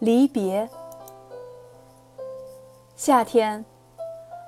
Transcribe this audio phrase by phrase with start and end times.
[0.00, 0.66] 离别。
[2.96, 3.62] 夏天，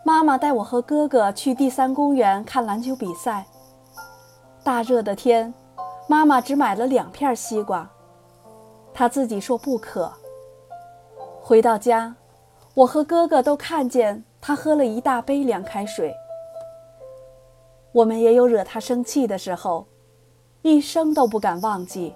[0.02, 3.44] 妈妈带我和哥哥去第三公园看篮球比赛。
[4.64, 5.52] 大热的天，
[6.08, 7.86] 妈妈只买了两片西瓜，
[8.94, 10.10] 她自己说不渴。
[11.42, 12.14] 回到家，
[12.72, 16.14] 我和哥哥都看见她喝了一大杯凉开水。
[17.92, 19.86] 我们也有惹她生气的时候，
[20.62, 22.14] 一生都不敢忘记。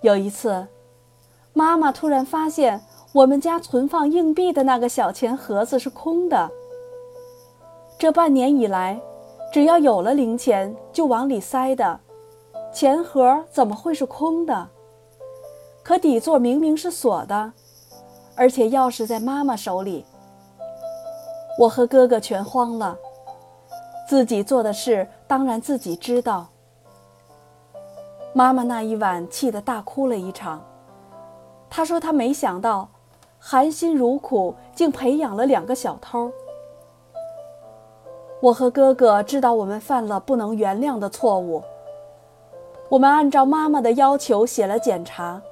[0.00, 0.66] 有一次，
[1.54, 2.82] 妈妈突然发现。
[3.14, 6.50] 我们家存放硬币的那个小钱盒子是空的。
[7.96, 9.00] 这半年以来，
[9.52, 12.00] 只要有了零钱就往里塞的
[12.72, 14.68] 钱盒怎么会是空的？
[15.84, 17.52] 可底座明明是锁的，
[18.34, 20.04] 而且钥匙在妈妈手里。
[21.60, 22.98] 我和哥哥全慌了，
[24.08, 26.48] 自己做的事当然自己知道。
[28.32, 30.60] 妈妈那一晚气得大哭了一场，
[31.76, 32.88] 他说他没想到。
[33.46, 36.32] 含辛茹苦，竟培养了两个小偷。
[38.40, 41.62] 我和哥哥知道我们犯了不能原谅的错误。
[42.88, 45.42] 我们按照妈妈的要求写了检查。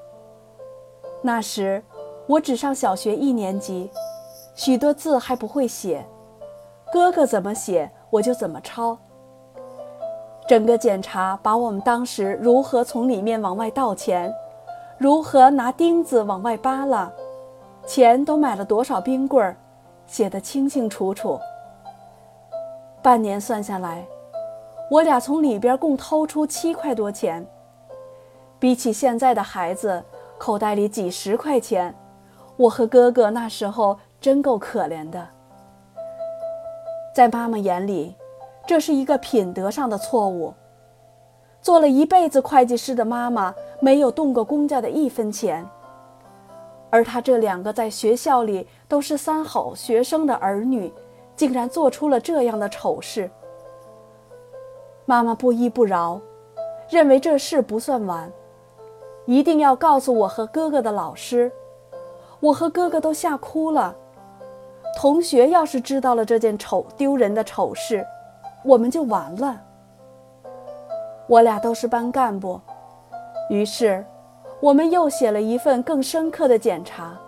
[1.21, 1.83] 那时
[2.27, 3.91] 我只上小学一年级，
[4.55, 6.03] 许多字还不会写，
[6.91, 8.97] 哥哥怎么写我就怎么抄。
[10.49, 14.33] 整个检查把我们当时如何从里面往外倒钱，
[15.03, 17.11] 如何拿钉子往外扒拉。
[17.85, 19.57] 钱都买了多少冰棍儿，
[20.07, 21.41] 写得清清楚楚。
[23.03, 24.07] 半年算下来，
[24.89, 27.45] 我俩从里边共掏出七块多钱。
[28.61, 30.05] 比起现在的孩子，
[30.39, 31.93] 口袋里几十块钱，
[32.57, 35.27] 我和哥哥那时候真够可怜的。
[37.13, 38.15] 在妈妈眼里，
[38.65, 40.55] 这是一个品德上的错误。
[41.61, 45.69] 做了一辈子会计师的妈妈，没有动过公家的一分钱。
[46.89, 50.93] 而他这两个在学校里都是三好学生的儿女，
[51.35, 53.29] 竟然做出了这样的丑事。
[55.05, 56.21] 妈妈不依不饶，
[56.89, 58.31] 认为这事不算完，
[59.27, 61.51] 一定要告诉我和哥哥的老师。
[62.39, 63.97] 我和哥哥都吓哭了。
[64.97, 68.07] 同学要是知道了这件丑丢人的丑事，
[68.65, 69.61] 我们就完了。
[71.27, 72.61] 我俩都是班干部，
[73.53, 74.03] 于是。
[74.63, 77.19] 我们又写了一份更深刻的检查。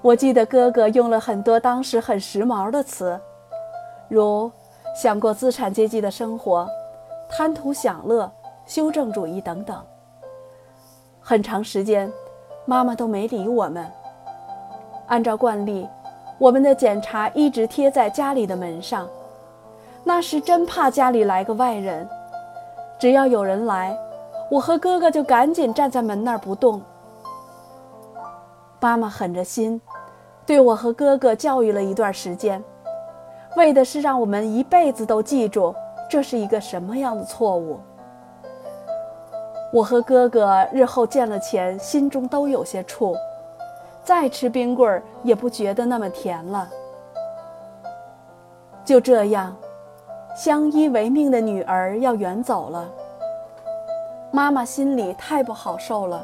[0.00, 3.20] 我记得哥哥用了很多当时很时髦的词，
[4.08, 4.48] 如
[4.94, 6.68] “想过资产阶级的生活
[7.28, 8.30] ”“贪图享乐
[8.66, 9.76] ”“修正主义”等等。
[11.20, 12.08] 很长时间，
[12.66, 13.84] 妈妈都没理我们。
[15.08, 15.88] 按照惯例，
[16.38, 19.08] 我们的检查一直贴在家里的门上。
[20.04, 22.08] 那时真怕家里来个外人，
[22.96, 23.98] 只要有人来。
[24.48, 26.80] 我和哥哥就赶紧站在门那儿不动。
[28.80, 29.80] 妈妈狠着心，
[30.46, 32.62] 对我和哥哥教育了一段时间，
[33.56, 35.74] 为的是让我们一辈子都记住
[36.08, 37.80] 这是一个什么样的错误。
[39.72, 43.16] 我和哥哥日后见了钱，心中都有些怵，
[44.04, 46.68] 再吃冰棍儿也不觉得那么甜了。
[48.84, 49.56] 就这样，
[50.36, 52.88] 相依为命的女儿要远走了。
[54.36, 56.22] 妈妈心里太不好受了，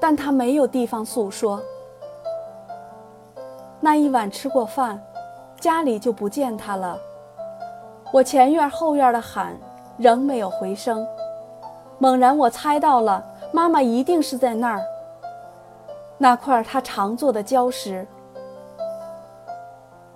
[0.00, 1.60] 但她没有地方诉说。
[3.80, 5.02] 那一晚吃过饭，
[5.58, 6.96] 家里就不见她了。
[8.12, 9.52] 我前院后院的喊，
[9.96, 11.04] 仍没有回声。
[11.98, 14.80] 猛然，我猜到了，妈妈一定是在那儿。
[16.16, 18.06] 那块她常坐的礁石。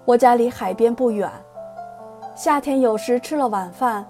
[0.04, 1.28] 我家离海边不远，
[2.36, 4.06] 夏天有时吃了晚饭。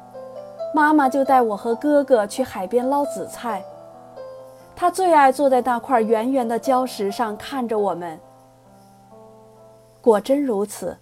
[0.75, 3.65] 妈妈就带我和哥哥去海边捞紫菜，
[4.77, 8.21] 她最爱坐在那块圆圆的礁石上看着我们。
[10.01, 10.97] 果真如此，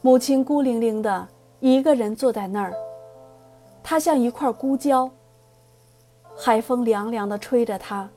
[0.00, 1.28] 母亲孤零零的
[1.60, 2.72] 一个人坐在那儿，
[3.82, 5.10] 她像一块孤礁。
[6.36, 8.08] 海风凉凉的吹着她，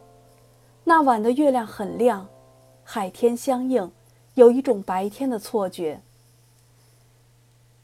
[0.83, 2.27] 那晚的月亮很亮，
[2.83, 3.91] 海天相映，
[4.35, 6.01] 有一种白天的错觉。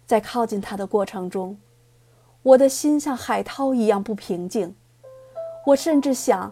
[0.06, 1.58] 在靠近她的过程中。
[2.44, 4.76] 我的心像海涛一样不平静，
[5.66, 6.52] 我甚至想，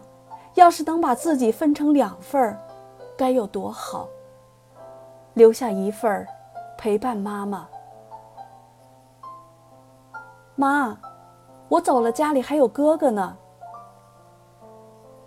[0.54, 2.58] 要是能把自己分成两份儿，
[3.14, 4.08] 该有多好。
[5.34, 6.26] 留下一份儿，
[6.78, 7.68] 陪伴妈妈。
[10.56, 10.98] 妈，
[11.68, 13.36] 我走了，家里还有哥哥呢。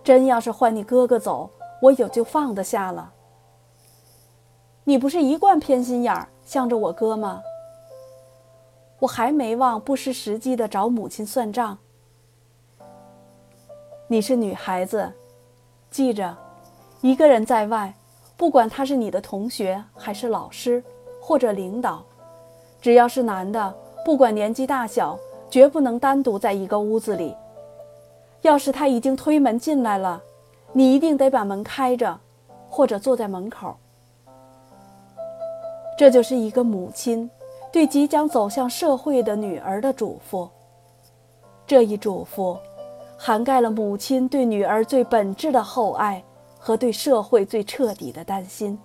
[0.03, 1.47] 真要是换你哥哥走，
[1.79, 3.11] 我也就放得下了。
[4.83, 7.41] 你不是一贯偏心眼儿，向着我哥吗？
[8.99, 11.77] 我还没忘不失时机的找母亲算账。
[14.07, 15.11] 你是女孩子，
[15.89, 16.35] 记着，
[17.01, 17.93] 一个人在外，
[18.37, 20.81] 不管他是你的同学还是老师
[21.21, 22.03] 或者领导，
[22.79, 23.75] 只要是男的，
[24.05, 25.19] 不管年纪大小，
[25.49, 27.35] 绝不能单独在一个屋子里。
[28.43, 30.21] 要是他已经推门进来了，
[30.71, 32.19] 你一定得把门开着，
[32.69, 33.75] 或者坐在门口。
[35.97, 37.29] 这就是一个母亲
[37.75, 40.47] 对即将走向社会的女儿的嘱咐。
[41.67, 42.57] 这一嘱咐，
[43.17, 46.23] 涵盖了母亲对女儿最本质的厚爱
[46.57, 48.79] 和对社会最彻底的担心。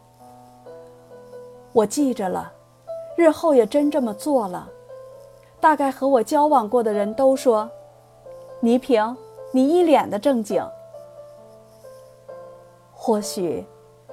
[1.70, 2.52] 我记着了，
[3.16, 4.68] 日后也真这么做了。
[5.60, 7.70] 大概和我交往过的人都说
[8.58, 9.16] ：“倪萍，
[9.52, 10.60] 你一脸的正经。”
[12.92, 13.64] 或许，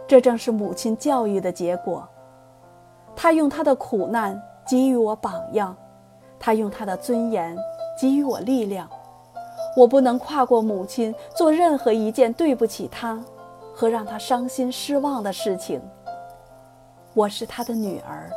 [0.06, 2.08] 这正是母亲教育的结果。
[3.16, 5.76] 她用她的苦难给予我榜样，
[6.38, 7.58] 她用她的尊严
[8.00, 8.90] 给予我力量。
[9.78, 13.24] 我不能跨过母亲做任何一件对不起她
[13.74, 15.82] 和让她伤心失望的事情。
[17.14, 18.30] 我是她的女儿。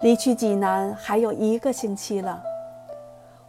[0.00, 2.42] 离去济南还有一个星期了，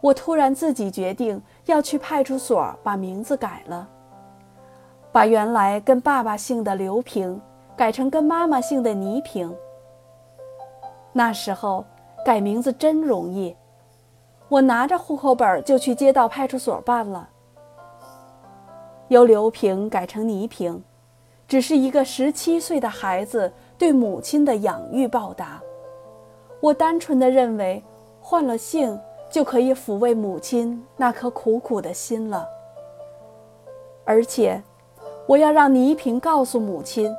[0.00, 3.88] 我突然自己决定要去派出所把名字改了，
[5.10, 7.40] 把原来跟爸爸姓的刘平。
[7.76, 9.52] 改成跟妈妈姓的倪萍。
[11.16, 11.84] 那时候
[12.24, 13.56] 改名字真容易，
[14.48, 17.28] 我拿着户口本就去街道派出所办了。
[19.08, 20.82] 由刘平改成倪萍，
[21.46, 25.60] 只是一个十七岁的孩子对母亲的养育报答。
[26.60, 27.82] 我单纯的认为，
[28.20, 28.98] 换了姓
[29.30, 32.48] 就可以抚慰母亲那颗苦苦的心了。
[34.04, 34.60] 而且，
[35.26, 37.14] 我要让倪萍告诉母亲。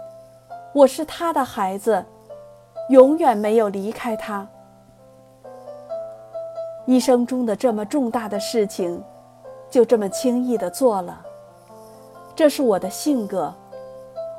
[0.74, 2.04] 我是他的孩子，
[2.90, 4.48] 永远没有离开他。
[6.86, 9.04] 一生中的这么重大的事情，
[9.72, 11.20] 就这么轻易的做了。
[12.36, 13.52] 这是我的性格，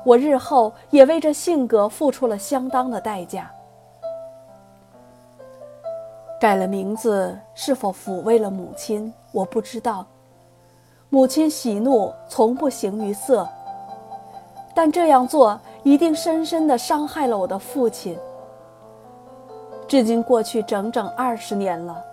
[0.05, 3.51] 我日后也为这性格付出了相当的代价。
[6.39, 10.05] 改了名字是否抚慰了母亲，我不知道。
[11.09, 13.47] 母亲喜怒从不形于色，
[14.73, 15.59] 但这样做。
[15.83, 18.17] 一定深深的伤害了我的父亲。
[19.87, 22.03] 至今过去整整二十年了，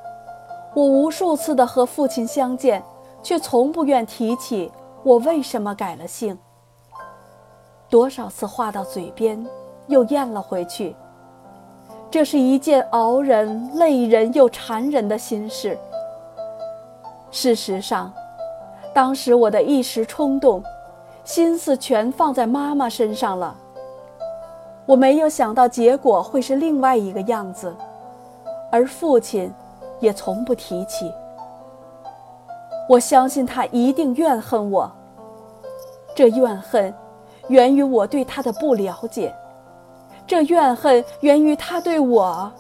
[0.75, 2.81] 我无数次的和父亲相见，
[3.21, 4.71] 却从不愿提起
[5.03, 6.39] 我为什么改了姓。
[7.91, 9.45] 多少次话到嘴边，
[9.89, 10.95] 又咽了回去。
[12.11, 15.77] 这是一件熬人、累人又缠人的心事。
[17.33, 18.13] 事实上，
[18.95, 20.63] 当时我的一时冲动，
[21.25, 23.57] 心思全放在妈妈身上了。
[24.87, 27.75] 我没有想到结果会是另外一个样子，
[28.71, 29.53] 而父亲
[30.01, 31.13] 也从不提起。
[32.89, 34.91] 我相信他一定怨恨我。
[36.15, 36.95] 这怨恨
[37.49, 39.35] 源于我对他的不了解，
[40.27, 42.53] 这怨恨源于他对我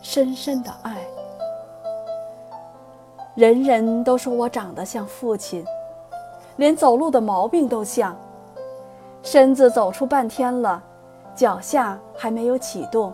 [0.00, 0.96] 深深的爱。
[3.34, 5.64] 人人都说我长得像父亲，
[6.56, 8.16] 连走路的毛病都像，
[9.22, 10.82] 身子走出半天了。
[11.36, 13.12] 脚下还没有启动。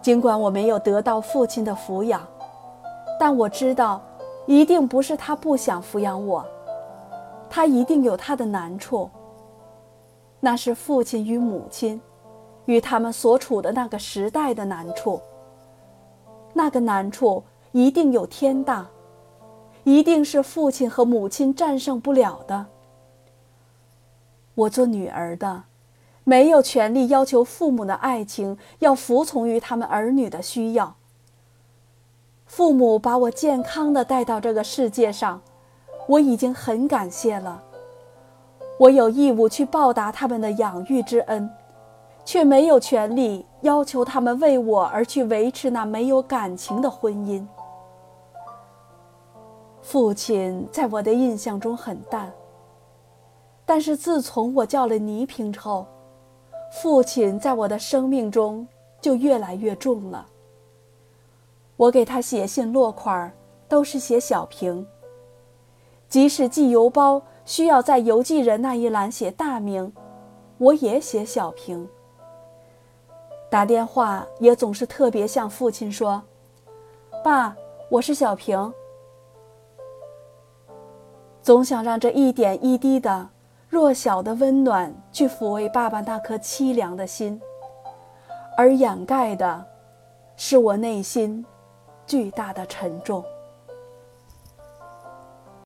[0.00, 2.26] 尽管我没有得到父亲的抚养，
[3.20, 4.02] 但我知道，
[4.46, 6.44] 一定不是他不想抚养我，
[7.48, 9.08] 他一定有他的难处。
[10.40, 12.00] 那是父亲与母亲，
[12.66, 15.20] 与他们所处的那个时代的难处。
[16.52, 18.86] 那个难处一定有天大，
[19.84, 22.66] 一定是父亲和母亲战胜不了的。
[24.54, 25.64] 我做女儿的。
[26.24, 30.96] 没有权利要求父母的爱情要服从于他们儿女的需要。
[32.46, 35.42] 父母把我健康的带到这个世界上，
[36.06, 37.62] 我已经很感谢了。
[38.78, 41.50] 我有义务去报答他们的养育之恩，
[42.24, 47.46] 却没有权利要求他们为我而去维持那没有感情的婚姻。
[49.82, 52.32] 父亲在我的印象中很淡，
[53.66, 55.86] 但是自从我叫了倪萍之后。
[56.74, 58.66] 父亲在我的生命中
[59.00, 60.26] 就越来越重了。
[61.76, 63.32] 我给他写信落款
[63.68, 64.84] 都是写小平。
[66.08, 69.92] 即使寄邮包需要在邮寄人那一栏写大名，
[70.58, 71.88] 我也写小平。
[73.48, 76.20] 打电话也总是特别向父亲说
[77.22, 77.56] ：“爸，
[77.88, 78.74] 我是小平。”
[81.40, 83.30] 总想让这一点一滴的。
[83.74, 87.40] 弱小的温暖，去抚慰爸爸那颗凄凉的心，
[88.56, 89.66] 而掩盖的，
[90.36, 91.44] 是我内心
[92.06, 93.24] 巨大的沉重。